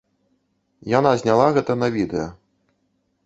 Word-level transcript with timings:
Яна 0.97 1.11
зняла 1.23 1.45
гэта 1.57 1.71
на 1.81 1.89
відэа. 1.97 2.27